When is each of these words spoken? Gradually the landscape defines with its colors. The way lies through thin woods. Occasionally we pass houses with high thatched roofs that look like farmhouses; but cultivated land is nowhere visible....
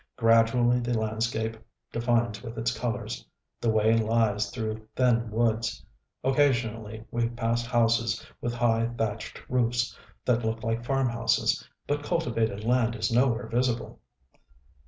Gradually 0.17 0.79
the 0.79 0.97
landscape 0.99 1.55
defines 1.91 2.41
with 2.41 2.57
its 2.57 2.75
colors. 2.75 3.23
The 3.59 3.69
way 3.69 3.95
lies 3.95 4.49
through 4.49 4.87
thin 4.95 5.29
woods. 5.29 5.85
Occasionally 6.23 7.05
we 7.11 7.29
pass 7.29 7.63
houses 7.67 8.25
with 8.41 8.55
high 8.55 8.87
thatched 8.97 9.39
roofs 9.47 9.95
that 10.25 10.43
look 10.43 10.63
like 10.63 10.83
farmhouses; 10.83 11.69
but 11.85 12.01
cultivated 12.01 12.63
land 12.63 12.95
is 12.95 13.11
nowhere 13.11 13.45
visible.... 13.45 13.99